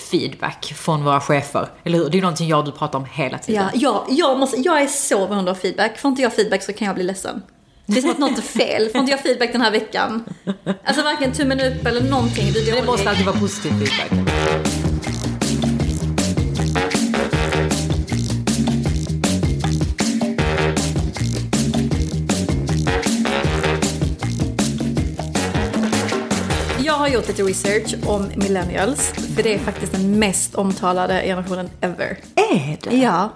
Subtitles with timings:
[0.00, 1.68] feedback från våra chefer.
[1.84, 2.04] Eller hur?
[2.04, 3.70] Det är ju någonting jag och du pratar om hela tiden.
[3.74, 5.98] Ja, jag, jag, måste, jag är så beroende av feedback.
[5.98, 7.42] Får inte jag feedback så kan jag bli ledsen.
[7.86, 8.88] Det är som att något är fel.
[8.88, 10.24] Får inte jag feedback den här veckan?
[10.84, 12.52] Alltså varken tummen upp eller någonting.
[12.52, 12.86] Det dålig.
[12.86, 15.19] måste alltid vara positiv feedback.
[27.12, 29.12] Gjort lite research om millennials.
[29.36, 32.18] För det är faktiskt den mest omtalade generationen ever.
[32.34, 32.96] Är det?
[32.96, 33.30] Ja.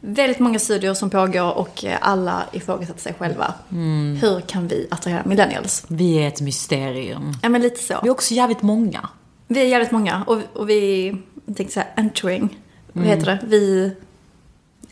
[0.00, 3.54] Väldigt många studier som pågår och alla ifrågasätter sig själva.
[4.20, 5.84] Hur kan vi attrahera millennials?
[5.88, 7.32] Vi är ett mysterium.
[7.42, 7.98] Ja men lite så.
[8.02, 9.08] Vi är också jävligt många.
[9.46, 11.06] Vi är jävligt många och, och vi,
[11.46, 12.58] jag tänkte säga entering.
[12.92, 13.38] Vad heter det?
[13.46, 13.92] Vi,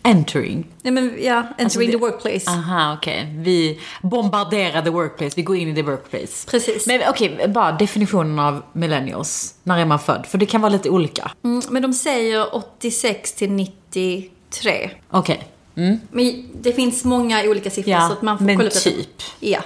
[0.06, 0.66] Entering.
[0.82, 2.50] nej men ja, entering Alltså det- the workplace.
[2.50, 3.34] Aha, okej.
[3.38, 5.32] Vi bombarderar the workplace.
[5.36, 6.50] Vi går in i the workplace.
[6.50, 6.86] Precis.
[6.86, 9.54] Men okej, bara definitionen av millennials.
[9.62, 10.26] När är man född?
[10.26, 11.30] För det kan vara lite olika.
[11.44, 14.90] Mm, men de säger 86 till 93.
[15.10, 15.48] Okej.
[15.76, 16.00] Mm.
[16.10, 19.22] Men det finns många olika siffror Ja, så att man får men kolla upp typ.
[19.40, 19.60] Ja.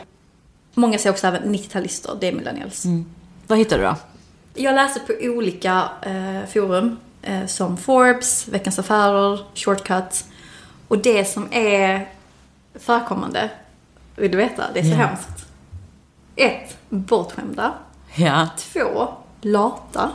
[0.75, 2.85] Många säger också även 90-talister, det är millennials.
[3.47, 3.97] Vad hittar du då?
[4.55, 10.25] Jag läser på olika eh, forum eh, som Forbes, Veckans Affärer, Shortcut.
[10.91, 12.09] Och det som är
[12.75, 13.51] förekommande,
[14.17, 14.65] vill du veta?
[14.75, 14.95] Det är så Ja.
[14.97, 15.47] hemskt.
[16.37, 17.75] Ett, Bortskämda.
[18.15, 18.49] Ja.
[18.59, 19.09] Två,
[19.41, 20.11] Lata.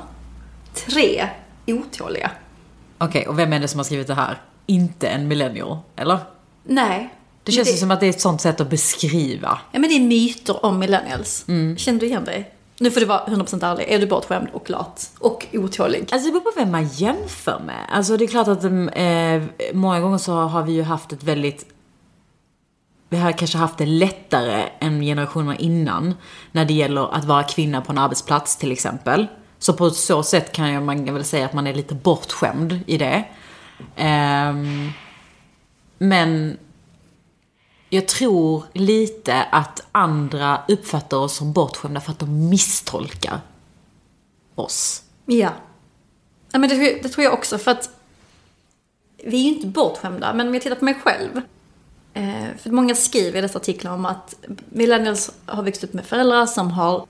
[0.73, 1.29] Tre,
[1.67, 2.31] Otåliga.
[2.97, 4.41] Okej, och vem är det som har skrivit det här?
[4.65, 6.19] Inte en millennial, eller?
[6.63, 7.13] Nej.
[7.44, 9.59] Det känns det, som att det är ett sånt sätt att beskriva.
[9.71, 11.45] Ja men det är myter om millennials.
[11.47, 11.77] Mm.
[11.77, 12.54] Känner du igen dig?
[12.80, 13.86] Nu får du vara 100% ärlig.
[13.88, 15.12] Är du bortskämd och lat?
[15.19, 16.09] Och otålig?
[16.12, 17.86] Alltså det beror på vem man jämför med.
[17.90, 21.24] Alltså det är klart att mm, eh, många gånger så har vi ju haft ett
[21.24, 21.72] väldigt
[23.09, 26.13] vi har kanske haft det lättare än generationerna innan
[26.52, 29.28] när det gäller att vara kvinna på en arbetsplats till exempel.
[29.59, 32.97] Så på så sätt kan jag, man väl säga att man är lite bortskämd i
[32.97, 33.24] det.
[33.97, 34.92] Um,
[35.97, 36.57] men
[37.90, 43.41] jag tror lite att andra uppfattar oss som bortskämda för att de misstolkar
[44.56, 45.03] oss.
[45.25, 45.50] Ja.
[46.51, 47.90] ja men det, det tror jag också för att
[49.25, 51.41] vi är ju inte bortskämda, men om jag tittar på mig själv.
[52.13, 54.35] Eh, för många skriver i dessa artiklar om att
[54.69, 57.06] millennials har växt upp med föräldrar som har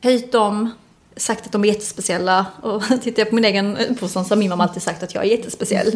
[0.00, 0.70] höjt dem,
[1.16, 2.46] sagt att de är jättespeciella.
[2.62, 5.24] Och tittar jag på min egen uppfostran så har min mamma alltid sagt att jag
[5.24, 5.92] är jättespeciell.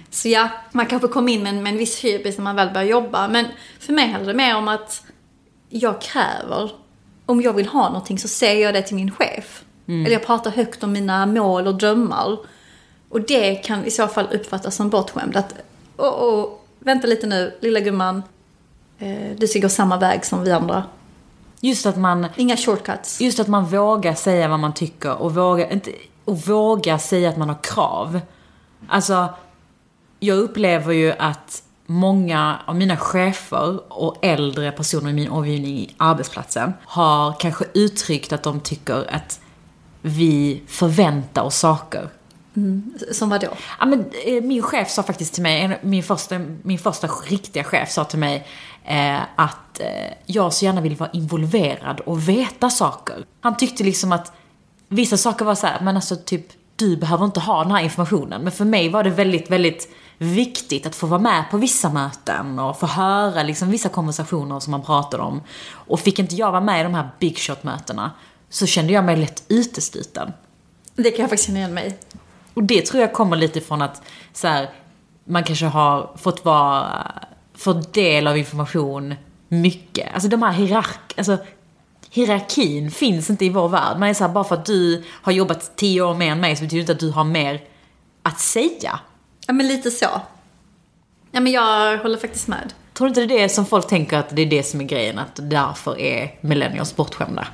[0.10, 2.70] Så ja, man kanske kom in med en, med en viss hybris när man väl
[2.70, 3.28] börjar jobba.
[3.28, 3.46] Men
[3.78, 5.02] för mig handlar det mer om att
[5.68, 6.70] jag kräver,
[7.26, 9.64] om jag vill ha någonting så säger jag det till min chef.
[9.90, 12.38] Eller jag pratar högt om mina mål och drömmar.
[13.08, 15.36] Och det kan i så fall uppfattas som bortskämd.
[15.36, 15.54] Att,
[15.96, 18.22] åh, åh, vänta lite nu, lilla gumman.
[18.98, 20.84] Eh, du ska gå samma väg som vi andra.
[21.60, 23.20] Just att man, Inga shortcuts.
[23.20, 25.92] just att man vågar säga vad man tycker och vågar, inte,
[26.24, 28.20] och vågar säga att man har krav.
[28.88, 29.28] Alltså,
[30.20, 35.94] jag upplever ju att många av mina chefer och äldre personer i min omgivning i
[35.96, 39.40] arbetsplatsen har kanske uttryckt att de tycker att
[40.02, 42.08] vi förväntar oss saker.
[43.12, 43.48] Som vadå?
[43.78, 47.90] Ja, men, eh, min chef sa faktiskt till mig, min första, min första riktiga chef
[47.90, 48.46] sa till mig
[48.84, 53.24] eh, att eh, jag så gärna vill vara involverad och veta saker.
[53.40, 54.32] Han tyckte liksom att
[54.88, 56.46] vissa saker var så här, men alltså typ
[56.76, 58.42] du behöver inte ha den här informationen.
[58.42, 62.58] Men för mig var det väldigt, väldigt viktigt att få vara med på vissa möten
[62.58, 65.42] och få höra liksom vissa konversationer som man pratade om.
[65.70, 68.10] Och fick inte jag vara med i de här big shot mötena
[68.48, 70.32] så kände jag mig lätt utesluten.
[70.94, 71.98] Det kan jag faktiskt känna igen mig.
[72.54, 74.70] Och det tror jag kommer lite från att så här,
[75.24, 77.12] man kanske har fått vara,
[77.54, 79.14] få del av information
[79.50, 80.14] mycket.
[80.14, 81.38] Alltså de här hierark, alltså
[82.10, 83.98] hierarkin finns inte i vår värld.
[83.98, 86.56] Man är så här, bara för att du har jobbat tio år mer än mig
[86.56, 87.62] så betyder det inte att du har mer
[88.22, 89.00] att säga.
[89.46, 90.20] Ja, men lite så.
[91.32, 92.74] Ja, men jag håller faktiskt med.
[92.94, 94.84] Tror du inte det är det som folk tänker att det är det som är
[94.84, 97.48] grejen, att därför är millennials bortskämda?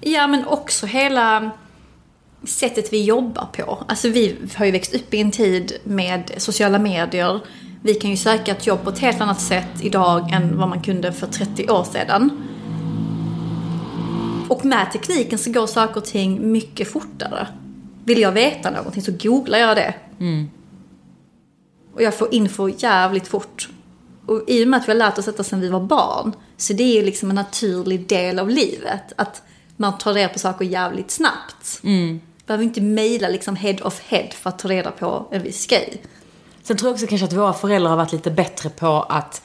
[0.00, 1.50] Ja, men också hela
[2.46, 3.84] sättet vi jobbar på.
[3.88, 7.40] Alltså vi har ju växt upp i en tid med sociala medier.
[7.82, 10.82] Vi kan ju söka ett jobb på ett helt annat sätt idag än vad man
[10.82, 12.30] kunde för 30 år sedan.
[14.48, 17.46] Och med tekniken så går saker och ting mycket fortare.
[18.04, 19.94] Vill jag veta någonting så googlar jag det.
[21.94, 23.68] Och jag får info jävligt fort.
[24.26, 26.72] Och i och med att vi har lärt oss detta sedan vi var barn, så
[26.72, 29.12] det är ju liksom en naturlig del av livet.
[29.16, 29.42] Att
[29.76, 31.80] man tar reda på saker jävligt snabbt.
[31.82, 32.20] Mm.
[32.46, 36.02] Behöver inte mejla liksom head of head för att ta reda på en viss grej.
[36.62, 39.42] Sen tror jag också kanske att våra föräldrar har varit lite bättre på att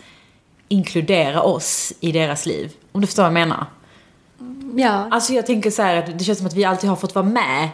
[0.68, 2.74] inkludera oss i deras liv.
[2.92, 3.66] Om du förstår vad jag menar?
[4.76, 5.08] Ja.
[5.12, 7.26] Alltså jag tänker så här att det känns som att vi alltid har fått vara
[7.26, 7.70] med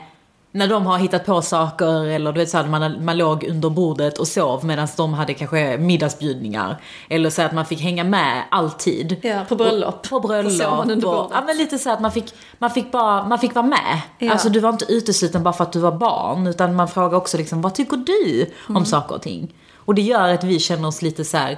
[0.53, 3.69] när de har hittat på saker eller du vet så här, man, man låg under
[3.69, 6.81] bordet och sov medan de hade kanske middagsbjudningar.
[7.09, 9.19] Eller så att man fick hänga med alltid.
[9.21, 10.09] Ja, på bröllop.
[10.09, 10.85] På bröllop.
[11.03, 11.31] Och och-.
[11.33, 14.01] Ja men lite så att man fick, man fick bara, man fick vara med.
[14.19, 14.31] Ja.
[14.31, 17.37] Alltså du var inte utesluten bara för att du var barn utan man frågar också
[17.37, 18.85] liksom vad tycker du om Mm.
[18.85, 19.53] saker och ting?
[19.75, 21.51] Och det gör att vi känner oss lite så här.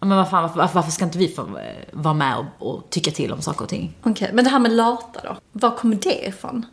[0.00, 1.48] "Ja, Men vad fan, varför, varför ska inte vi få eh,
[1.92, 3.96] vara med och, och tycka till om saker och ting?
[4.02, 5.36] Okej, men det här med lata då?
[5.52, 6.66] Var kommer det ifrån?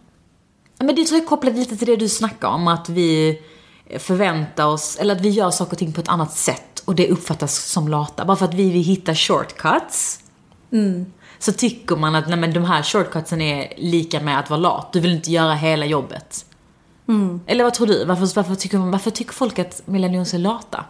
[0.83, 3.41] Men det tror jag är kopplat lite till det du snackar om, att vi
[3.99, 7.09] förväntar oss, eller att vi gör saker och ting på ett annat sätt och det
[7.09, 8.25] uppfattas som lata.
[8.25, 10.19] Bara för att vi vill hitta shortcuts.
[11.39, 14.93] Så tycker man att nej, men de här shortcutsen är lika med att vara lat.
[14.93, 16.45] Du vill inte göra hela jobbet.
[17.45, 18.05] Eller vad tror du?
[18.05, 20.85] Varför, varför, tycker, varför tycker folk att millennials är lata?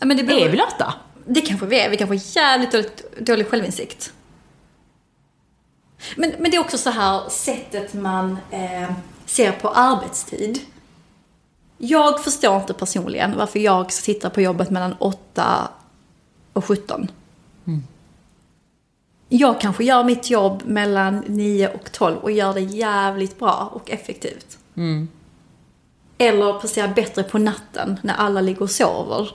[0.00, 0.94] Ja, men det, beror- Är vi lata?
[1.26, 1.90] det kanske vi är.
[1.90, 4.12] Vi kanske har jävligt dåligt, dålig självinsikt.
[6.16, 8.90] Men, men det är också så här sättet man eh,
[9.26, 10.60] ser på arbetstid.
[11.78, 15.68] Jag förstår inte personligen varför jag ska sitta på jobbet mellan 8
[16.52, 17.08] och 17.
[19.28, 23.90] Jag kanske gör mitt jobb mellan 9 och 12 och gör det jävligt bra och
[23.90, 24.58] effektivt.
[26.18, 29.30] Eller presterar bättre på natten när alla ligger och sover.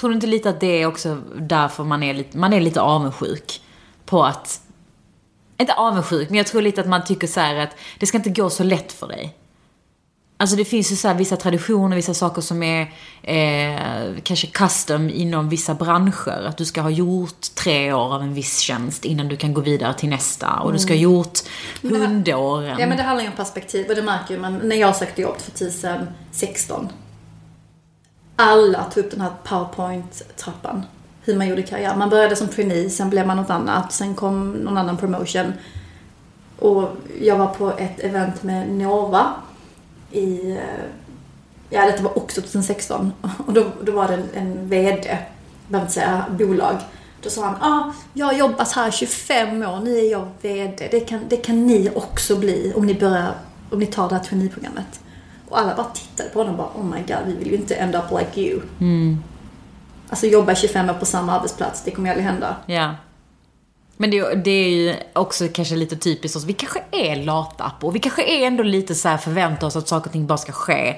[0.00, 2.80] Tror du inte lite att det är också därför man är lite, man är lite
[2.80, 3.62] avundsjuk
[4.04, 4.60] på att
[5.58, 8.30] inte avundsjuk, men jag tror lite att man tycker så här att det ska inte
[8.30, 9.36] gå så lätt för dig.
[10.40, 12.80] Alltså det finns ju så vissa traditioner, vissa saker som är
[13.22, 16.46] eh, kanske custom inom vissa branscher.
[16.48, 19.60] Att du ska ha gjort tre år av en viss tjänst innan du kan gå
[19.60, 20.60] vidare till nästa.
[20.60, 21.38] Och du ska ha gjort
[21.82, 22.76] hundåren.
[22.80, 25.22] Ja men det handlar ju om perspektiv och det märker ju man när jag sökte
[25.22, 26.88] jobb 2016.
[28.36, 30.82] Alla tog upp den här powerpoint-trappan.
[31.28, 31.96] Hur man gjorde karriär.
[31.96, 35.52] Man började som trainee, sen blev man något annat, sen kom någon annan promotion.
[36.58, 36.88] Och
[37.20, 39.34] jag var på ett event med Nova
[40.12, 40.58] i,
[41.70, 43.12] ja detta var också 2016.
[43.46, 45.18] Och då, då var det en, en VD, jag
[45.68, 46.76] behöver inte säga bolag.
[47.22, 50.88] Då sa han, ah, jag har jobbat här i 25 år, nu är jag VD.
[50.90, 53.34] Det kan, det kan ni också bli om ni börjar,
[53.70, 55.00] om ni tar det här traineeprogrammet.
[55.48, 57.74] Och alla bara tittade på honom och bara, oh my god, vi vill ju inte
[57.74, 58.60] end up like you.
[58.80, 59.22] Mm.
[60.08, 62.56] Alltså jobba 25 år på samma arbetsplats, det kommer ju aldrig hända.
[62.66, 62.94] Ja.
[63.96, 66.44] Men det, det är ju också kanske lite typiskt oss.
[66.44, 67.90] Vi kanske är lata på.
[67.90, 70.52] Vi kanske är ändå lite så här förväntar oss att saker och ting bara ska
[70.52, 70.96] ske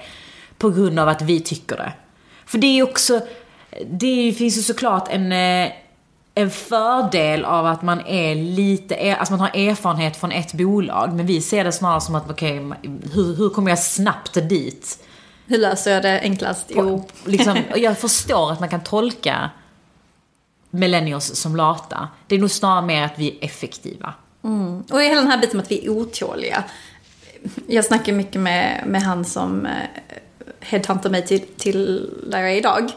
[0.59, 1.93] på grund av att vi tycker det.
[2.47, 3.21] För det är ju också,
[3.91, 5.73] det finns ju såklart en, eh,
[6.35, 11.13] en fördel av att man är lite, eh, alltså man har erfarenhet från ett bolag.
[11.13, 12.73] Men vi ser det snarare som att, okej,
[13.13, 15.05] hur, hur kommer jag snabbt dit?
[15.51, 16.67] Hur löser jag det enklast?
[16.69, 19.51] Jo, Liksom, jag förstår att man kan tolka
[20.71, 22.09] millennials som lata.
[22.27, 24.15] Det är nog snarare mer att vi är effektiva.
[24.91, 26.65] Och hela den här biten med att vi är otåliga.
[27.67, 29.73] Jag snackar mycket med, med han som eh,
[30.61, 32.91] headhuntar mig till, till där jag är idag.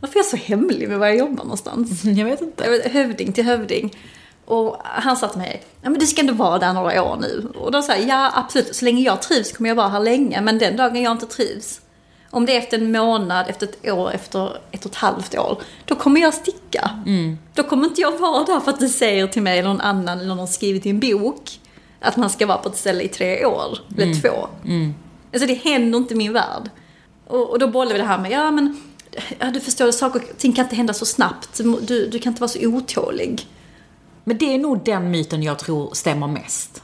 [0.00, 2.04] Varför är jag så hemlig med var jag jobbar någonstans?
[2.04, 2.90] Jag vet inte.
[2.92, 3.96] Hövding till hövding.
[4.44, 7.48] Och han sa till mig, ja men du ska ändå vara där några år nu.
[7.54, 10.40] Och då sa jag, ja absolut, så länge jag trivs kommer jag vara här länge.
[10.40, 11.80] Men den dagen jag inte trivs,
[12.30, 15.62] om det är efter en månad, efter ett år, efter ett och ett halvt år,
[15.84, 16.90] då kommer jag sticka.
[17.54, 20.18] Då kommer inte jag vara där för att du säger till mig eller någon annan
[20.20, 21.60] eller någon skrivit i en bok
[22.00, 24.48] att man ska vara på ett ställe i tre år, eller två.
[25.32, 26.70] Alltså det händer inte i min värld.
[27.26, 28.82] Och, och då bollade vi det här med, ja men,
[29.38, 31.60] ja, du förstår, saker och ting kan inte hända så snabbt.
[31.80, 33.46] Du, du kan inte vara så otålig.
[34.24, 36.82] Men det är nog den myten jag tror stämmer mest.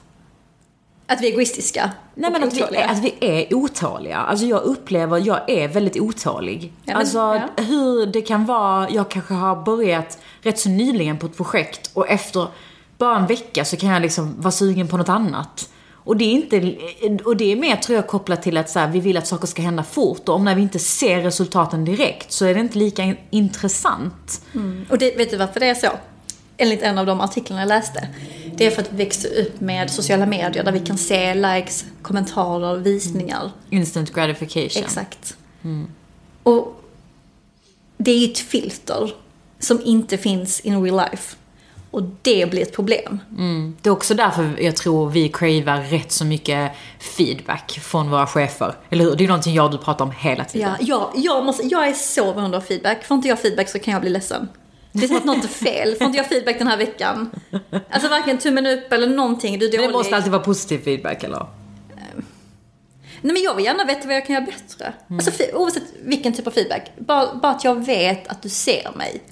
[1.06, 1.90] Att vi är egoistiska.
[2.14, 4.16] Nej men att vi, är, att vi är otåliga.
[4.16, 6.62] Alltså jag upplever, jag är väldigt otålig.
[6.62, 7.62] Ja, men- alltså ja.
[7.64, 12.08] hur det kan vara, jag kanske har börjat rätt så nyligen på ett projekt och
[12.10, 12.46] efter
[12.98, 15.68] bara en vecka så kan jag liksom vara sugen på något annat.
[16.06, 16.76] Och det är inte,
[17.24, 19.46] och det är mer tror jag kopplat till att så här, vi vill att saker
[19.46, 22.78] ska hända fort och om när vi inte ser resultaten direkt så är det inte
[22.78, 24.42] lika in- intressant.
[24.90, 25.88] Och det, vet du varför det är så?
[26.56, 28.08] Enligt en av de artiklarna jag läste.
[28.56, 31.84] Det är för att vi växte upp med sociala medier där vi kan se likes,
[32.02, 33.50] kommentarer, visningar.
[33.70, 34.82] Instant gratification.
[34.82, 35.36] Exakt.
[36.42, 36.84] Och
[37.96, 39.10] det är ju ett filter
[39.58, 41.36] som inte finns in real life.
[41.90, 43.20] Och det blir ett problem.
[43.38, 43.76] Mm.
[43.82, 46.72] Det är också därför jag tror vi cravar rätt så mycket
[47.16, 48.74] feedback från våra chefer.
[48.90, 49.16] Eller hur?
[49.16, 50.70] Det är någonting jag och du pratar om hela tiden.
[50.78, 53.04] Ja, jag, jag, måste, jag är så beroende av feedback.
[53.04, 54.48] Får inte jag feedback så kan jag bli ledsen.
[54.96, 55.94] Det är som att något är fel.
[55.94, 57.30] Får inte jag feedback den här veckan?
[57.90, 59.58] Alltså varken tummen upp eller någonting.
[59.58, 59.88] Du är Men dålig.
[59.88, 61.46] det måste alltid vara positiv feedback eller?
[63.20, 64.92] Nej men jag vill gärna veta vad jag kan göra bättre.
[65.10, 65.18] Mm.
[65.26, 66.92] Alltså oavsett vilken typ av feedback.
[66.98, 69.22] Bara, bara att jag vet att du ser mig.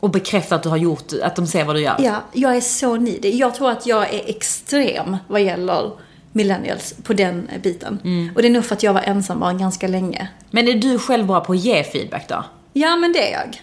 [0.00, 1.96] Och bekräfta att du har gjort, att de ser vad du gör.
[1.98, 3.30] Ja, jag är så needy.
[3.30, 5.90] Jag tror att jag är extrem vad gäller
[6.32, 7.98] millennials på den biten.
[8.04, 8.32] Mm.
[8.34, 10.28] Och det är nog för att jag var ensam bara ganska länge.
[10.50, 12.44] Men är du själv bra på att ge feedback då?
[12.72, 13.60] Ja, men det är jag.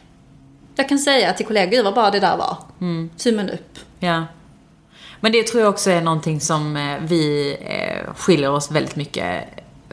[0.75, 2.57] Jag kan säga till kollegor, "Gud, vad bra det där var.
[2.81, 3.09] Mm.
[3.17, 3.79] Tummen upp.
[3.99, 4.25] Ja.
[5.19, 9.43] Men det tror jag också är någonting som eh, vi eh, skiljer oss väldigt mycket,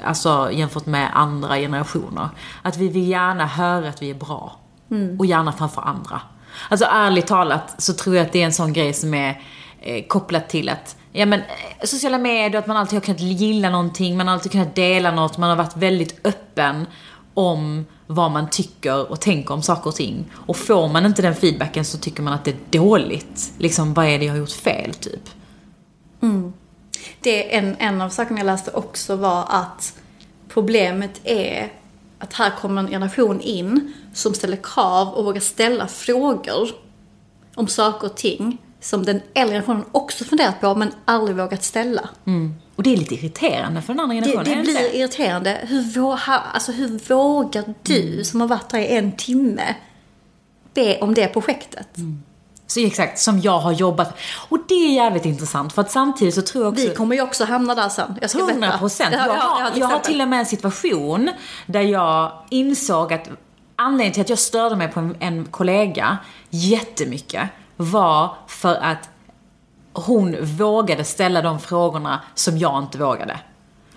[0.04, 2.28] alltså jämfört med andra generationer.
[2.62, 4.56] Att vi vill gärna höra att vi är bra.
[5.18, 6.20] Och gärna framför andra.
[6.68, 9.42] Alltså ärligt talat så tror jag att det är en sån grej som är
[9.80, 11.42] eh, kopplat till att Ja men
[11.84, 15.38] sociala medier, att man alltid har kunnat gilla någonting, man har alltid kunnat dela något,
[15.38, 16.86] man har varit väldigt öppen
[17.38, 20.30] om vad man tycker och tänker om saker och ting.
[20.32, 23.52] Och får man inte den feedbacken så tycker man att det är dåligt.
[23.58, 25.30] Liksom, vad är det jag har gjort fel, typ?
[27.20, 29.94] Det är en, en av sakerna jag läste också var att
[30.48, 31.72] problemet är
[32.18, 36.68] att här kommer en generation in som ställer krav och vågar ställa frågor
[37.54, 42.08] om saker och ting som den äldre generationen också funderat på men aldrig vågat ställa.
[42.78, 45.58] Och det är lite irriterande för den andra generationen, det det blir irriterande.
[45.62, 49.74] Hur, vå, ha- alltså, hur vågar du som har varit här i en timme
[50.74, 51.88] be om det projektet?
[52.66, 54.18] Så exakt, som jag har jobbat.
[54.48, 56.86] Och det är jävligt intressant för att samtidigt så tror jag också...
[56.88, 58.18] Vi kommer ju också hamna där sen.
[58.20, 58.52] Jag ska berätta.
[58.52, 59.10] 100 procent.
[59.12, 61.30] Ja, Jag, ja, har, ja, jag har till och med en situation
[61.66, 63.30] där jag insåg att
[63.76, 66.18] anledningen till att jag störde mig på en, en kollega
[66.50, 69.08] jättemycket var för att
[70.00, 73.40] hon vågade ställa de frågorna som jag inte vågade.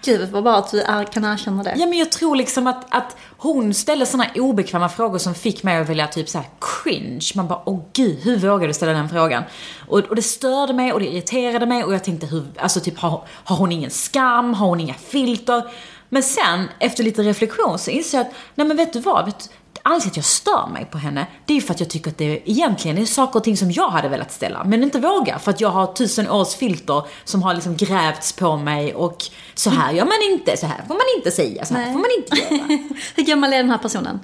[0.04, 1.74] Gud vad bra att du är, kan erkänna det.
[1.78, 5.78] Ja men jag tror liksom att, att hon ställde såna obekväma frågor som fick mig
[5.78, 7.32] att vilja typ så här cringe.
[7.36, 9.44] Man bara, åh gud, hur vågar du ställa den frågan?
[9.88, 13.00] Och, och det störde mig och det irriterade mig och jag tänkte, hur, alltså typ
[13.00, 14.54] har, har hon ingen skam?
[14.54, 15.64] Har hon inga filter?
[16.10, 19.26] Men sen, efter lite reflektion, så inser jag att, nej men vet du vad?
[19.26, 19.50] Vet,
[19.84, 22.12] Anledningen till att jag stör mig på henne, det är ju för att jag tycker
[22.12, 25.38] att det egentligen är saker och ting som jag hade velat ställa, men inte vågar.
[25.40, 29.18] För att jag har tusen års filter som har liksom grävts på mig och
[29.56, 31.94] så här gör man inte, så här får man inte säga, så här Nej.
[31.94, 32.80] får man inte göra.
[33.16, 34.20] Hur gammal är den här personen?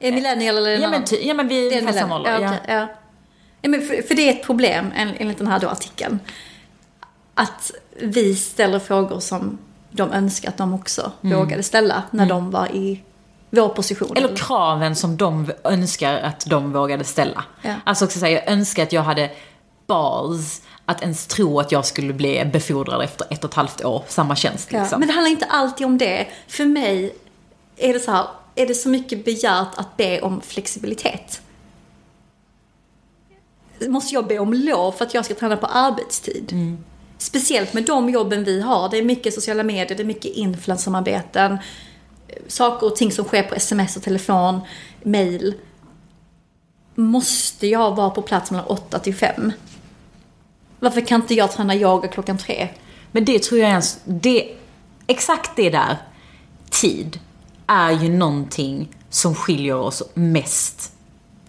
[0.00, 2.30] Är millennial eller är Ja en men, ja, men vi är ungefär samma ålder.
[2.32, 2.86] Ja, Ja, okej, ja.
[3.62, 6.20] Ja, men för, för det är ett problem en- enligt den här då artikeln.
[7.34, 7.70] Att
[8.02, 9.58] vi ställer frågor som
[9.90, 13.02] de önskar att de också vågade ställa när de var i
[13.50, 14.16] vår position.
[14.16, 17.44] Eller kraven som de önskar att de vågade ställa.
[17.62, 17.74] Ja.
[17.84, 19.30] Alltså också säga, jag önskar att jag hade
[19.86, 24.04] balls att ens tro att jag skulle bli befordrad efter ett och ett halvt år,
[24.08, 25.00] samma tjänst Ja, liksom.
[25.00, 26.26] men det handlar inte alltid om det.
[26.48, 27.14] För mig
[27.76, 31.40] är det så här, är det så mycket begärt att be om flexibilitet?
[33.88, 36.76] Måste jag be om lov för att jag ska träna på arbetstid?
[37.18, 38.88] Speciellt med de jobben vi har.
[38.88, 41.58] Det är mycket sociala medier, det är mycket influencersamarbeten.
[42.48, 44.60] Saker och ting som sker på sms och telefon,
[45.02, 45.54] mail.
[46.94, 49.52] Måste jag vara på plats mellan 8 till 5?
[50.80, 52.68] Varför kan inte jag träna yoga klockan 3?
[53.12, 54.00] Men det tror jag ens...
[54.04, 54.56] det,
[55.06, 55.96] exakt det där,
[56.70, 57.20] tid,
[57.66, 60.92] är ju någonting som skiljer oss mest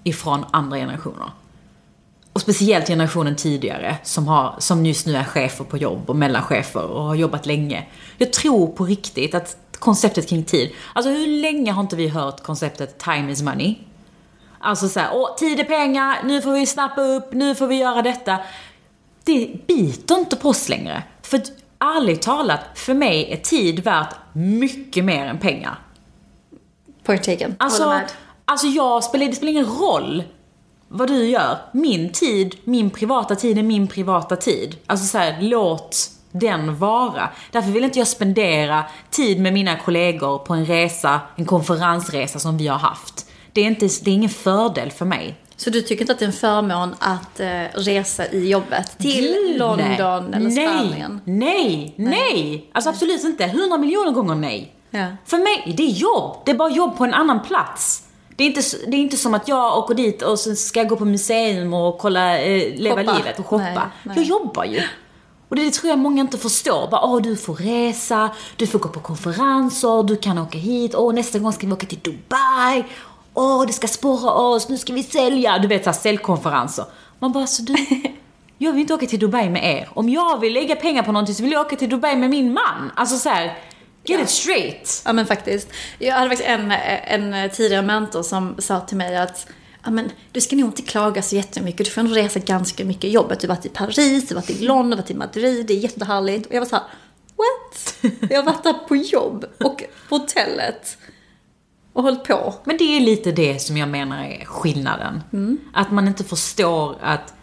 [0.04, 1.32] ifrån andra generationer.
[2.34, 6.84] Och speciellt generationen tidigare, som, har, som just nu är chefer på jobb och mellanchefer
[6.84, 7.86] och har jobbat länge.
[8.18, 12.44] Jag tror på riktigt att konceptet kring tid, alltså hur länge har inte vi hört
[12.44, 13.76] konceptet time is money?
[14.60, 18.02] Alltså såhär, åh, tid är pengar, nu får vi snappa upp, nu får vi göra
[18.02, 18.38] detta.
[19.24, 21.04] Det biter inte på oss längre.
[21.22, 21.42] För
[21.80, 25.80] ärligt talat, för mig är tid värt mycket mer än pengar.
[27.04, 27.56] Point taken.
[27.60, 28.02] Alltså,
[28.46, 30.24] alltså jag spelar, det spelar ingen roll
[30.88, 31.58] vad du gör.
[31.72, 34.78] Min tid, min privata tid är min privata tid.
[34.86, 37.30] Alltså så här, låt den vara.
[37.52, 42.58] Därför vill inte jag spendera tid med mina kollegor på en resa, en konferensresa som
[42.58, 43.26] vi har haft.
[43.54, 45.36] Det är, inte, det är ingen fördel för mig.
[45.56, 49.38] Så du tycker inte att det är en förmån att eh, resa i jobbet till
[49.46, 50.40] Gud, London nej.
[50.40, 51.22] eller nej, Spanien?
[51.26, 53.48] Nej, nej, Alltså absolut inte.
[53.48, 54.74] Hundra miljoner gånger nej.
[54.90, 55.06] Ja.
[55.26, 56.38] För mig, det är jobb.
[56.46, 58.04] Det är bara jobb på en annan plats.
[58.36, 60.88] Det är inte, det är inte som att jag åker dit och sen ska jag
[60.90, 63.18] gå på museum och kolla, eh, leva Shoppa.
[63.18, 63.64] livet och shoppa.
[63.64, 64.16] Nej, nej.
[64.18, 64.82] Jag jobbar ju.
[65.50, 66.88] Och det tror jag många inte förstår.
[66.92, 71.14] Bara, åh, du får resa, du får gå på konferenser, du kan åka hit, åh,
[71.14, 72.84] nästa gång ska vi åka till Dubai,
[73.34, 75.60] åh, det ska spåra oss, nu ska vi sälja.
[75.60, 76.86] Du vet, så här, säljkonferenser.
[77.20, 77.76] Man bara, så du,
[78.58, 79.90] jag vill inte åka till Dubai med er.
[79.94, 82.54] Om jag vill lägga pengar på någonting så vill jag åka till Dubai med min
[82.54, 82.92] man.
[82.96, 83.58] Alltså så här,
[84.04, 85.02] get it straight.
[85.06, 85.68] Ja men faktiskt.
[86.00, 89.48] Jag hade faktiskt en, en tidigare mentor som sa till mig att
[89.84, 91.86] Ja, men du ska nog inte klaga så jättemycket.
[91.86, 93.40] Du får ändå resa ganska mycket i jobbet.
[93.40, 95.66] Du har varit i Paris, du har varit i London, du har varit i Madrid.
[95.66, 96.48] Det är jättehärligt.
[96.48, 96.86] Och jag var så här,
[97.36, 97.96] what?
[98.32, 100.98] Jag har varit där på jobb och på hotellet.
[101.94, 102.54] Och hållit på.
[102.64, 105.24] Men det är lite det som jag menar är skillnaden.
[105.74, 107.34] Att man inte förstår att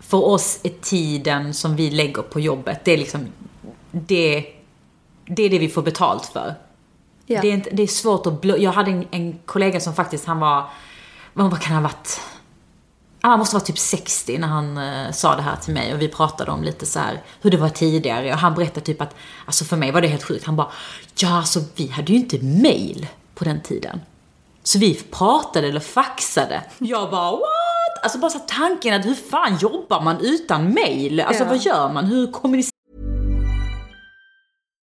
[0.00, 3.26] för oss är tiden som vi lägger på jobbet, det är liksom,
[3.90, 4.46] det,
[5.24, 6.54] det är det vi får betalt för.
[7.26, 7.40] Ja.
[7.40, 8.58] Det, är inte, det är svårt att blå.
[8.58, 10.64] Jag hade en, en kollega som faktiskt, han var,
[11.34, 12.20] vad vad kan han ha varit?
[13.20, 16.08] Han måste vara typ 60 när han eh, sa det här till mig och vi
[16.08, 19.14] pratade om lite så här hur det var tidigare och han berättade typ att,
[19.46, 20.46] alltså för mig var det helt sjukt.
[20.46, 20.68] Han bara,
[21.16, 24.00] ja alltså vi hade ju inte mail på den tiden.
[24.62, 26.62] Så vi pratade eller faxade.
[26.78, 27.40] Jag bara what?
[28.02, 31.20] Alltså bara så tanken att hur fan jobbar man utan mail?
[31.20, 31.48] Alltså Ja.
[31.48, 32.04] vad gör man?
[32.04, 32.73] Hur kommunicerar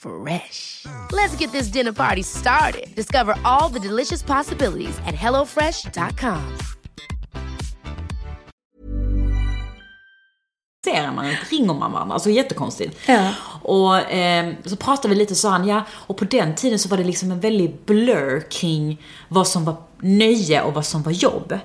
[0.00, 0.86] Fresh.
[1.12, 2.94] Let's get this dinner party started.
[2.96, 6.58] Discover all the delicious possibilities at hellofresh.com.
[11.14, 11.34] man?
[11.50, 12.14] Ringer man varandra?
[12.14, 12.96] Alltså jättekonstigt.
[13.06, 13.34] Ja.
[13.62, 16.96] Och eh, så pratade vi lite sa han, ja, och på den tiden så var
[16.96, 21.58] det liksom en väldig blur kring vad som var nöje och vad som var jobb.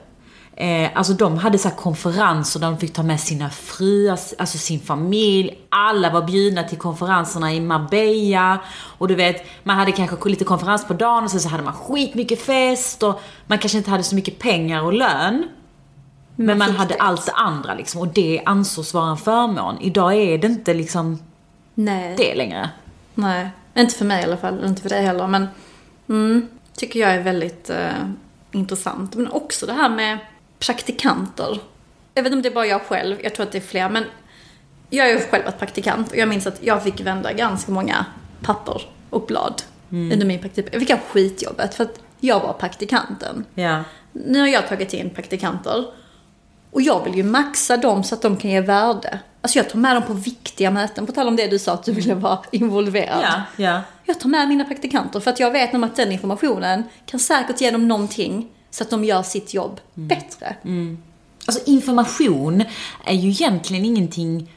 [0.57, 4.79] Eh, alltså de hade så konferenser där de fick ta med sina fruar, alltså sin
[4.79, 5.57] familj.
[5.69, 8.59] Alla var bjudna till konferenserna i Marbella.
[8.97, 11.73] Och du vet, man hade kanske lite konferens på dagen och sen så hade man
[11.73, 15.49] skitmycket fest och man kanske inte hade så mycket pengar och lön.
[16.35, 16.99] Men man fick hade det.
[16.99, 19.77] allt det andra liksom och det ansågs vara en förmån.
[19.81, 21.19] Idag är det inte liksom
[21.73, 22.13] Nej.
[22.17, 22.69] det längre.
[23.13, 25.27] Nej, inte för mig i alla fall, inte för dig heller.
[25.27, 25.47] Men
[26.09, 27.89] mm, tycker jag är väldigt eh,
[28.51, 29.15] intressant.
[29.15, 30.17] Men också det här med
[30.59, 31.59] praktikanter.
[32.13, 33.89] Jag vet inte om det är bara jag själv, jag tror att det är fler.
[33.89, 34.03] Men
[34.89, 38.05] jag är ju själv varit praktikant och jag minns att jag fick vända ganska många
[38.41, 40.65] papper och blad under min praktik.
[40.71, 43.45] Jag fick ha skitjobbet för att jag var praktikanten.
[43.55, 43.83] Ja.
[44.11, 45.85] Nu har jag tagit in praktikanter.
[46.71, 49.19] Och jag vill ju maxa dem så att de kan ge värde.
[49.41, 51.05] Alltså jag tar med dem på viktiga möten.
[51.05, 53.23] På tal om det du sa att du ville vara involverad.
[53.23, 53.81] Ja, ja.
[54.05, 57.61] Jag tar med mina praktikanter för att jag vet om att den informationen kan säkert
[57.61, 60.55] ge dem någonting så att de gör sitt jobb bättre.
[61.45, 62.63] Alltså information
[63.05, 64.51] är ju egentligen ingenting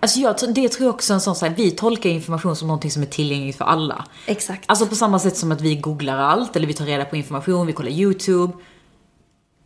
[0.00, 2.68] Alltså jag, tror- det tror jag också är en sån sak, vi tolkar information som
[2.68, 4.04] någonting som är tillgängligt för alla.
[4.26, 4.64] Exakt.
[4.66, 7.66] Alltså på samma sätt som att vi googlar allt, eller vi tar reda på information,
[7.66, 8.52] vi kollar YouTube.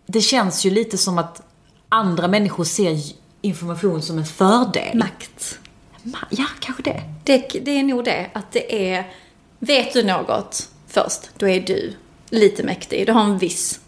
[0.06, 1.42] Det känns ju lite som att
[1.88, 2.98] andra människor ser
[3.42, 4.96] information som en fördel.
[4.98, 5.58] Makt.
[6.02, 7.02] Ma- Ja, kanske det.
[7.24, 9.12] Det, det är nog det, att det är...
[9.58, 11.92] Vet du något först, då är du
[12.30, 13.06] lite mäktig.
[13.06, 13.80] Du har en viss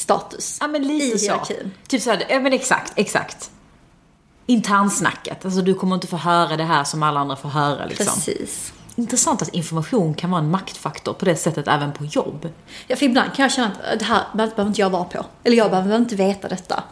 [0.00, 1.24] status Ja men lite i så.
[1.24, 1.70] hierarkin.
[1.88, 3.50] Typ såhär, ja men exakt, exakt.
[4.46, 8.06] Internsnacket, alltså du kommer inte få höra det här som alla andra får höra liksom.
[8.06, 8.72] Precis.
[8.96, 12.48] Intressant att information kan vara en maktfaktor på det sättet även på jobb.
[12.86, 15.26] Ja, för ibland kan jag känna att det här behöver inte jag vara på.
[15.44, 16.82] Eller jag behöver inte veta detta.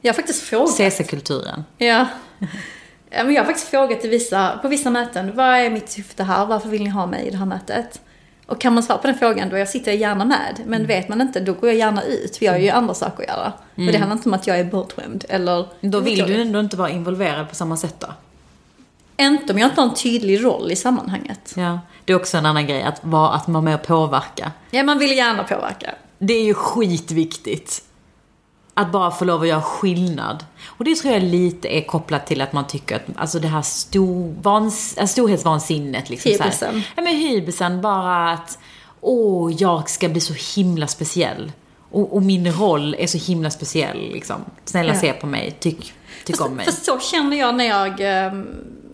[0.00, 0.76] Jag har faktiskt frågat.
[0.76, 1.64] CC-kulturen.
[1.78, 2.06] Ja.
[3.10, 6.46] Men jag har faktiskt frågat vissa, på vissa möten, vad är mitt syfte här?
[6.46, 8.00] Varför vill ni ha mig i det här mötet?
[8.46, 10.62] Och kan man svara på den frågan, då jag sitter jag gärna med.
[10.66, 12.36] Men vet man inte, då går jag gärna ut.
[12.36, 13.52] För jag har ju andra saker att göra.
[13.74, 15.66] Och det handlar inte om att jag är bortskämd eller...
[15.80, 18.06] Då vill du ändå inte vara involverad på samma sätt då?
[19.24, 21.54] Inte om jag inte har en tydlig roll i sammanhanget.
[21.56, 21.80] Ja.
[22.04, 24.52] Det är också en annan grej, att vara, att vara med och påverka.
[24.70, 25.94] Ja, man vill gärna påverka.
[26.18, 27.82] Det är ju skitviktigt.
[28.78, 30.44] Att bara få lov att göra skillnad.
[30.66, 33.62] Och det tror jag lite är kopplat till att man tycker att, alltså det här
[33.62, 36.30] stor, vans, äh, storhetsvansinnet liksom.
[36.30, 36.82] Hybrisen.
[36.96, 38.58] Ja men hybrisen, bara att,
[39.00, 41.52] åh, jag ska bli så himla speciell.
[41.90, 44.44] Och, och min roll är så himla speciell liksom.
[44.64, 45.00] Snälla Ja.
[45.00, 45.92] se på mig, tyck,
[46.24, 46.64] tyck om mig.
[46.66, 48.46] Fast så känner jag när jag ehm,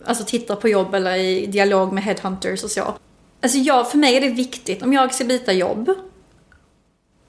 [0.05, 2.93] alltså, tittar på jobb eller i dialog med headhunters och så.
[3.41, 5.89] Alltså jag, för mig är det viktigt, om jag ska byta jobb,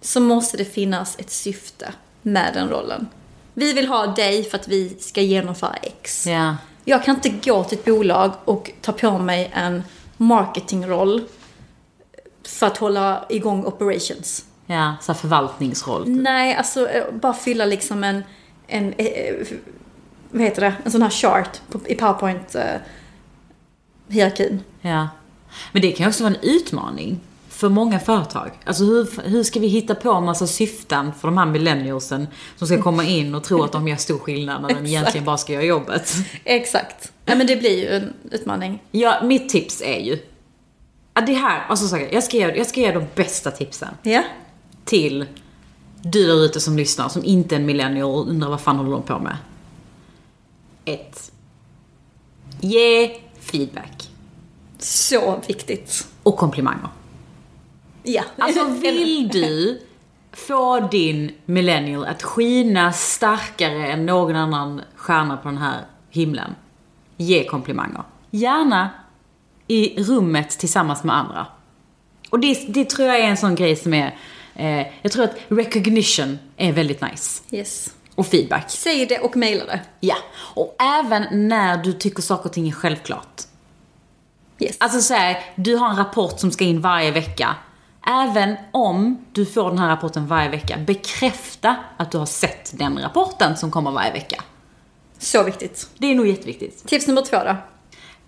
[0.00, 1.92] så måste det finnas ett syfte
[2.24, 3.06] med den rollen.
[3.54, 6.26] Vi vill ha dig för att vi ska genomföra X.
[6.26, 6.56] Ja.
[6.84, 9.82] Jag kan inte gå till ett bolag och ta på mig en
[10.16, 11.22] marketingroll
[12.46, 14.44] för att hålla igång operations.
[14.66, 16.04] Ja, så förvaltningsroll.
[16.04, 16.22] typ.
[16.22, 18.24] Nej, alltså eh, bara fylla liksom en,
[18.66, 19.34] en eh, eh,
[20.30, 24.60] vad heter det, en sån här chart i PowerPoint-hierarkin.
[24.80, 25.08] Ja.
[25.72, 27.20] Men det kan ju också vara en utmaning
[27.54, 28.50] för många företag.
[28.64, 32.66] Alltså hur, hur ska vi hitta på en massa syften för de här millennialsen som
[32.66, 35.52] ska komma in och tro att de gör stor skillnad när de egentligen bara ska
[35.52, 36.14] göra jobbet?
[36.44, 37.12] Exakt.
[37.24, 38.82] Ja, men det blir ju en utmaning.
[38.90, 40.18] Ja, mitt tips är ju
[41.12, 43.88] att det här, alltså så här, jag ska ge, jag ska ge de bästa tipsen
[44.02, 44.22] Ja.
[44.84, 45.26] till
[46.02, 48.90] du där ute som lyssnar, som inte är en millennial och undrar vad fan håller
[48.90, 49.36] de på med.
[50.84, 51.32] 1.
[52.60, 54.10] Ge feedback.
[54.78, 56.06] Så viktigt.
[56.22, 56.88] Och komplimanger.
[58.04, 58.22] Ja.
[58.38, 59.80] Alltså vill du
[60.32, 66.54] få din millennial att skina starkare än någon annan stjärna på den här himlen,
[67.16, 68.02] ge komplimanger.
[68.30, 68.90] Gärna
[69.68, 71.46] i rummet tillsammans med andra.
[72.30, 74.18] Och det, det tror jag är en sån grej som är,
[74.54, 77.42] eh, jag tror att recognition är väldigt nice.
[77.50, 77.94] Yes.
[78.14, 78.64] Och feedback.
[78.70, 79.80] Säg det och mejla det.
[80.00, 80.16] Ja.
[80.34, 83.42] Och även när du tycker saker och ting är självklart.
[84.58, 84.76] Yes.
[84.80, 87.56] Alltså så här, du har en rapport som ska in varje vecka.
[88.06, 92.98] Även om du får den här rapporten varje vecka, bekräfta att du har sett den
[92.98, 94.42] rapporten som kommer varje vecka.
[95.18, 95.88] Så viktigt.
[95.98, 96.86] Det är nog jätteviktigt.
[96.86, 97.56] Tips nummer två då.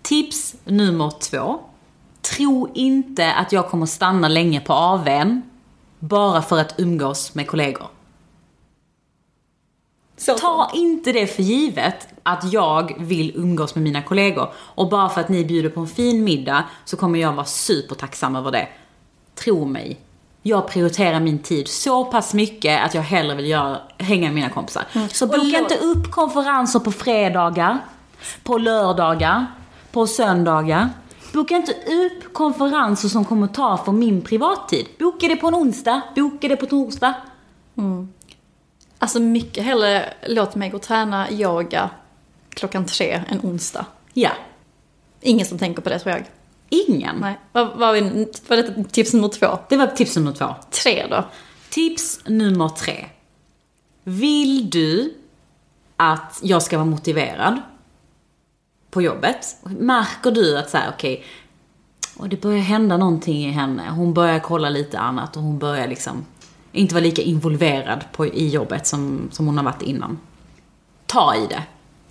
[0.01, 1.59] Tips nummer två.
[2.21, 5.41] Tro inte att jag kommer stanna länge på AWn
[5.99, 7.87] bara för att umgås med kollegor.
[10.17, 15.09] Så Ta inte det för givet att jag vill umgås med mina kollegor och bara
[15.09, 18.67] för att ni bjuder på en fin middag så kommer jag vara supertacksam över det.
[19.43, 19.99] Tro mig.
[20.41, 24.49] Jag prioriterar min tid så pass mycket att jag hellre vill göra, hänga med mina
[24.49, 24.83] kompisar.
[25.11, 27.77] Så Och boka låt- inte upp konferenser på fredagar,
[28.43, 29.45] på lördagar,
[29.91, 30.89] på söndagar.
[31.33, 34.85] Boka inte upp konferenser som kommer ta för min privattid.
[34.99, 37.13] Boka det på en onsdag, boka det på torsdag.
[38.99, 41.89] Alltså mycket hellre låt mig gå och träna yoga
[42.49, 43.85] klockan tre en onsdag.
[44.13, 44.29] Ja.
[45.21, 46.25] Ingen som tänker på det tror jag.
[46.69, 47.15] Ingen.
[47.19, 47.39] Nej.
[47.51, 49.59] Vad var är det tips nummer två?
[49.69, 50.55] Det var tips nummer två.
[50.83, 51.25] Tre då.
[51.69, 53.05] Tips nummer tre.
[54.03, 55.13] Vill du
[55.97, 57.61] att jag ska vara motiverad
[58.89, 59.57] på jobbet?
[59.63, 61.23] Märker du att så här, okej,
[62.17, 63.89] och det börjar hända någonting i henne.
[63.89, 66.25] Hon börjar kolla lite annat och hon börjar liksom
[66.71, 70.19] inte vara lika involverad på, i jobbet som, som hon har varit innan.
[71.05, 71.63] Ta i det.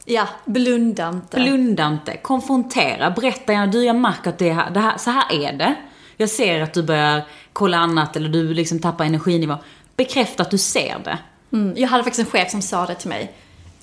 [0.08, 1.36] Ja, blunda inte.
[1.36, 2.16] Blunda inte.
[2.16, 3.10] Konfrontera.
[3.10, 3.66] Berätta gärna.
[3.66, 5.74] Du, jag märker att det här, det här, så här är det.
[6.16, 9.56] Jag ser att du börjar kolla annat eller du liksom tappar energinivå.
[9.96, 11.18] Bekräfta att du ser det.
[11.52, 13.32] Mm, jag hade faktiskt en chef som sa det till mig.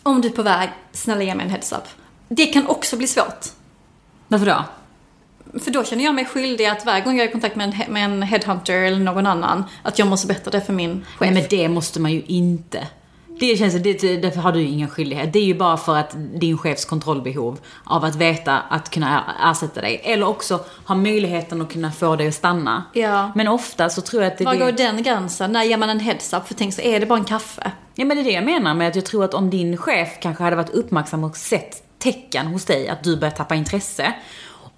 [0.04, 1.84] Om du är på väg, snälla ge mig en heads up.
[2.28, 3.46] Det kan också bli svårt.
[4.28, 4.66] Varför då?
[5.60, 7.94] För då känner jag mig skyldig att varje gång jag är i kontakt med en,
[7.94, 11.20] med en headhunter eller någon annan, att jag måste berätta det för min chef.
[11.20, 12.88] Nej men det måste man ju inte.
[13.39, 15.34] Det känns, det, därför har du ingen skyldighet.
[15.34, 19.82] Det är ju bara för att din chefs kontrollbehov av att veta att kunna ersätta
[19.82, 20.02] dig.
[20.04, 22.84] Eller också ha möjligheten att kunna få dig att stanna.
[22.93, 23.32] Ja.
[23.36, 25.52] Men ofta så tror jag att det Var går den gränsen?
[25.52, 26.48] När ger man en heads up?
[26.48, 27.72] För tänk så är det bara en kaffe.
[27.96, 30.10] Ja men det är det jag menar med att jag tror att om din chef
[30.22, 34.13] kanske hade varit uppmärksam och sett tecken hos dig att du börjar tappa intresse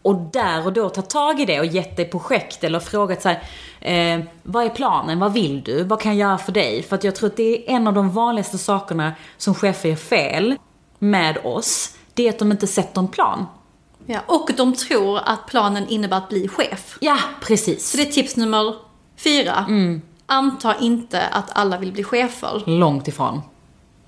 [0.05, 3.29] och där och då ta tag i det och gett dig projekt eller frågat så
[3.29, 3.41] här,
[3.81, 6.83] eh, vad är planen, vad vill du, vad kan jag göra för dig?
[6.83, 9.95] För att jag tror att det är en av de vanligaste sakerna som chefer gör
[9.95, 10.55] fel
[10.99, 13.45] med oss, det är att de inte sätter en plan.
[14.05, 14.19] Ja.
[14.25, 16.97] Och de tror att planen innebär att bli chef.
[17.01, 17.91] Ja, precis.
[17.91, 18.75] Så det är tips nummer
[19.17, 19.65] fyra.
[20.25, 22.63] Anta inte att alla vill bli chefer.
[22.65, 23.41] Långt ifrån.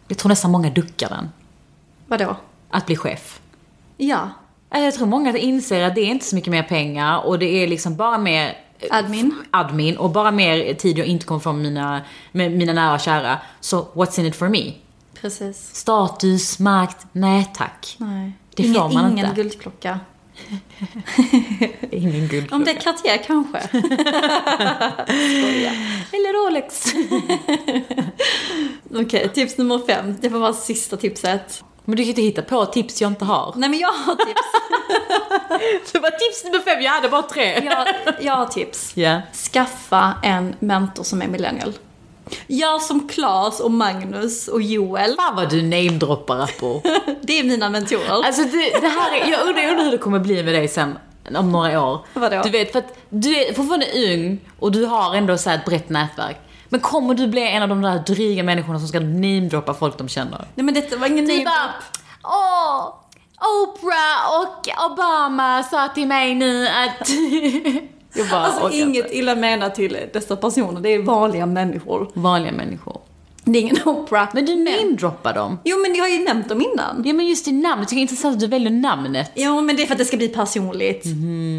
[0.07, 1.29] Jag tror nästan många duckar den,
[2.07, 2.35] Vadå?
[2.69, 3.39] att bli chef.
[3.97, 4.29] Ja.
[4.69, 7.67] Jag tror många inser att det är inte så mycket mer pengar och det är
[7.67, 9.35] liksom bara mer eh, Admin.
[9.51, 12.01] admin och bara mer tid jag inte kommer med mina,
[12.49, 13.39] mina nära och kära.
[13.59, 14.73] Så what's in it for me?
[15.21, 15.75] Precis.
[15.75, 17.95] Status, makt, nej tack.
[17.97, 18.31] Nej.
[18.55, 19.41] Det ingen, får man ingen inte.
[19.41, 19.99] guldklocka.
[21.91, 22.53] Ingen guld.
[22.53, 23.57] Om det är Cartier kanske.
[26.11, 26.85] Eller Rolex.
[29.05, 30.15] Okej, tips nummer fem.
[30.21, 31.63] Det får vara sista tipset.
[31.89, 33.53] Men du kan inte hitta på tips jag inte har.
[33.55, 34.41] Nej men jag har tips.
[35.91, 37.63] Det var tips nummer fem, jag hade bara tre.
[37.65, 37.87] Jag,
[38.21, 38.91] jag har tips.
[38.97, 39.21] Ja.
[39.53, 41.73] Skaffa en mentor som är millennial.
[42.47, 45.15] Gör som Claes och Magnus och Joel.
[45.15, 46.81] Fan vad du namedroppar på.
[47.21, 48.25] Det är mina mentorer.
[48.25, 50.67] Alltså det, det här är, jag undrar, jag undrar hur det kommer bli med dig
[50.67, 50.97] sen.
[51.37, 51.99] om några år.
[52.13, 52.41] Vadå?
[52.43, 55.65] Du vet, för att du är fortfarande ung och du har ändå så här ett
[55.65, 56.37] brett nätverk.
[56.69, 60.07] Men kommer du bli en av de där dryga människorna som ska namedroppa folk de
[60.07, 60.45] känner?
[60.55, 61.73] Nej men detta var ingen bara,
[62.23, 62.93] åh,
[63.39, 67.09] Oprah och Obama sa till mig nu att...
[68.13, 69.17] Jag bara Alltså inget inte.
[69.17, 72.11] illa menat till dessa personer, det är vanliga människor.
[72.13, 73.01] Vanliga människor.
[73.51, 74.29] Det är ingen Oprah.
[74.33, 75.59] Men du namedroppar dem.
[75.63, 77.03] Jo men jag har ju nämnt dem innan.
[77.05, 79.31] Ja men just i namnet, det är intressant att du väljer namnet.
[79.35, 81.05] Jo men det är för att det ska bli personligt.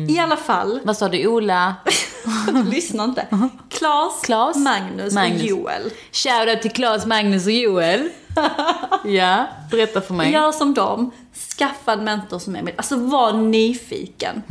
[0.09, 1.74] I alla fall, Vad sa du, Ola?
[2.70, 3.27] lyssna inte.
[3.68, 5.42] Klas, Klas, Magnus, Magnus.
[5.42, 5.90] och Joel.
[6.12, 8.09] Shoutout till Claes, Magnus och Joel.
[9.05, 10.33] ja, berätta för mig.
[10.33, 11.11] Gör som dem,
[11.59, 12.74] skaffa en mentor som är med.
[12.77, 14.42] Alltså var nyfiken.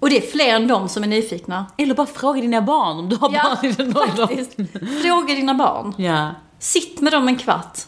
[0.00, 1.66] Och det är fler än de som är nyfikna.
[1.76, 4.66] Eller bara fråga dina barn om du har barn i den åldern.
[5.02, 5.94] Fråga dina barn.
[5.98, 6.34] Ja.
[6.58, 7.78] Sitt med dem en kvart.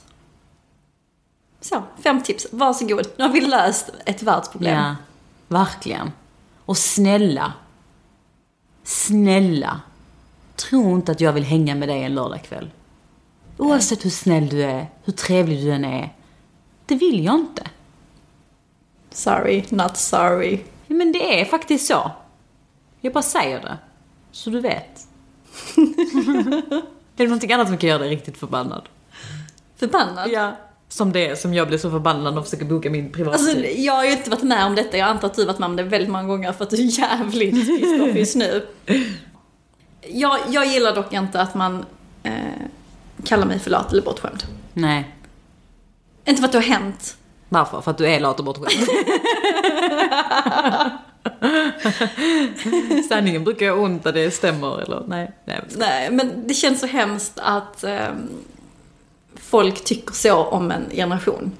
[1.60, 2.46] Så, fem tips.
[2.52, 3.06] Varsågod.
[3.16, 4.74] Nu har vi löst ett världsproblem.
[4.74, 4.96] Ja,
[5.48, 6.12] verkligen.
[6.64, 7.52] Och snälla,
[8.84, 9.80] snälla,
[10.56, 12.70] tro inte att jag vill hänga med dig en lördagkväll.
[13.56, 16.14] Oavsett hur snäll du är, hur trevlig du än är.
[16.86, 17.62] Det vill jag inte.
[19.10, 20.64] Sorry, not sorry.
[20.88, 22.10] Men det är faktiskt så.
[23.00, 23.78] Jag bara säger det.
[24.32, 25.06] Så du vet.
[25.76, 26.82] är
[27.16, 28.88] det någonting annat som kan göra dig riktigt förbannad?
[29.76, 30.30] Förbannad.
[30.30, 30.56] Ja.
[30.88, 33.48] Som det som jag blir så förbannad när de försöker boka min privattid.
[33.48, 34.96] Alltså, jag har ju inte varit med om detta.
[34.96, 36.76] Jag antar att du har varit med om det väldigt många gånger för att du
[36.76, 38.66] är jävligt pissed off just nu.
[40.10, 41.84] Jag, jag gillar dock inte att man
[42.22, 42.32] eh,
[43.24, 44.44] kallar mig för lat eller bortskämd.
[44.72, 45.14] Nej.
[46.24, 47.16] Inte för att det har hänt.
[47.48, 47.80] Varför?
[47.80, 48.88] För att du är lat och bortskämd?
[53.08, 55.02] Sanningen brukar göra ont när det stämmer, eller?
[55.06, 55.30] Nej.
[55.44, 55.62] Nej.
[55.76, 58.08] Nej, men det känns så hemskt att eh,
[59.36, 61.52] folk tycker så om en generation.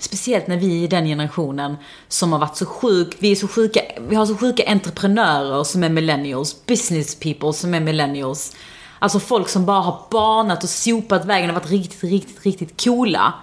[0.00, 1.76] Speciellt när vi är den generationen
[2.08, 5.84] som har varit så sjuk, vi är så sjuka, vi har så sjuka entreprenörer som
[5.84, 8.56] är millennials, business people som är millennials.
[8.98, 13.34] Alltså folk som bara har banat och sopat vägen och varit riktigt, riktigt, riktigt coola.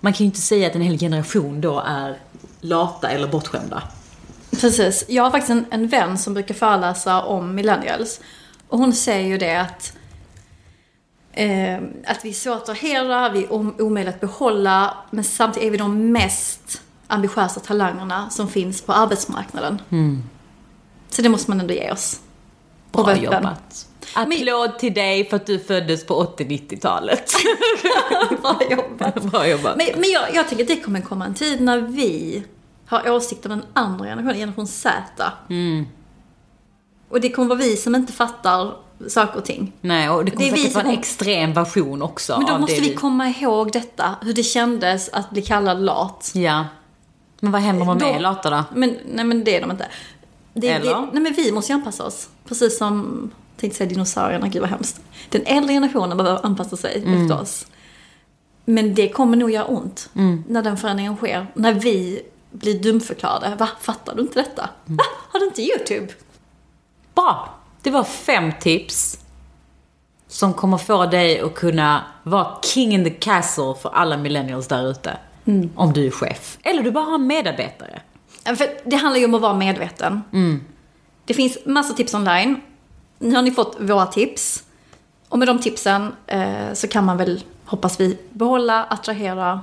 [0.00, 2.18] Man kan ju inte säga att en hel generation då är
[2.60, 3.82] lata eller bortskämda.
[4.60, 5.04] Precis.
[5.08, 8.20] Jag har faktiskt en, en vän som brukar föreläsa om millennials.
[8.68, 9.92] Och hon säger ju det att,
[11.32, 15.66] eh, att vi är svårt att attrahera, vi är om- omöjliga att behålla, men samtidigt
[15.66, 19.82] är vi de mest ambitiösa talangerna som finns på arbetsmarknaden.
[21.10, 22.20] Så det måste man ändå ge oss.
[22.92, 23.02] Bra
[23.42, 23.86] jobbat.
[24.14, 27.32] Applåd till dig för att du föddes på 80-90-talet.
[28.42, 29.22] Bra jobbat.
[29.22, 29.76] Bra jobbat.
[29.76, 32.42] Men, men jag, jag tänker att det kommer komma en tid när vi
[32.86, 34.92] har åsikter om den andra generationen, generation Z.
[37.08, 38.74] Och det kommer vara vi som inte fattar
[39.08, 39.72] saker och ting.
[39.80, 42.46] Nej, och det kommer Det är vi säkert vara en som- extrem version också Men
[42.46, 46.30] då måste det vi komma ihåg detta, hur det kändes att bli kallad lat.
[46.34, 46.64] Ja.
[47.40, 48.64] Men vad händer med Då- mig lata då?
[48.74, 49.88] Men, nej men det är de inte.
[50.54, 50.94] Det, Eller?
[50.94, 52.28] Det, nej men vi måste ju anpassa oss.
[52.48, 55.00] Precis som, tänkte säga dinosaurierna, gud vad hemskt.
[55.28, 57.22] Den äldre generationen behöver anpassa sig Mm.
[57.22, 57.66] efter oss.
[58.64, 60.10] Men det kommer nog göra ont
[60.48, 61.46] när den förändringen sker.
[61.54, 63.56] När vi blir dumförklarade.
[63.56, 64.68] Va, fattar du inte detta?
[64.86, 64.96] Mm.
[64.96, 66.12] Va, har du inte YouTube?
[67.14, 67.54] Bra!
[67.82, 69.18] Det var fem tips
[70.28, 74.90] som kommer få dig att kunna vara king in the castle för alla millennials där
[74.90, 75.16] ute.
[75.74, 76.58] Om du är chef.
[76.62, 78.00] Eller du bara har en medarbetare.
[78.44, 80.20] För det handlar ju om att vara medveten.
[81.24, 82.60] Det finns massa tips online.
[83.22, 84.64] Nu har ni fått våra tips.
[85.28, 89.60] Och med de tipsen eh, så kan man väl, hoppas vi, behålla, attrahera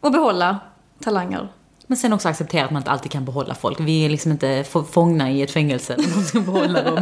[0.00, 0.58] och behålla
[1.04, 1.48] talanger.
[1.86, 3.80] Men sen också acceptera att man inte alltid kan behålla folk.
[3.80, 6.96] Vi är liksom inte få- fångna i ett fängelse där man ska behålla dem.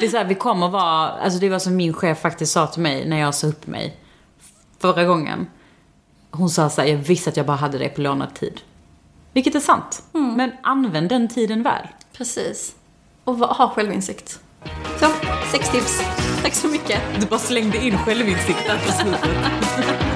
[0.00, 2.66] Det är så här, vi kommer vara, alltså det var som min chef faktiskt sa
[2.66, 3.96] till mig när jag sa upp mig
[4.78, 5.46] förra gången.
[6.30, 8.60] Hon sa så här, jag visste att jag bara hade det på lånad tid.
[9.32, 10.02] Vilket är sant.
[10.12, 11.86] Men använd den tiden väl.
[12.12, 12.74] Precis.
[13.24, 14.40] Och ha självinsikt.
[15.00, 15.06] Så,
[15.52, 16.00] sex tips.
[16.42, 17.00] Tack så mycket.
[17.20, 20.06] Du bara slängde in självinsikt där på slutet.